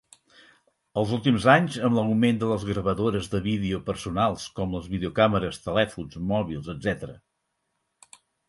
Als 1.01 1.11
últims 1.17 1.45
anys, 1.55 1.75
amb 1.89 1.97
l'augment 1.97 2.39
de 2.43 2.49
les 2.53 2.65
gravadores 2.71 3.29
de 3.35 3.43
vídeo 3.49 3.81
personals 3.91 4.47
com 4.61 4.75
les 4.79 4.89
videocàmeres, 4.97 5.63
telèfons 5.69 6.19
mòbils, 6.33 6.73
etc. 6.77 7.21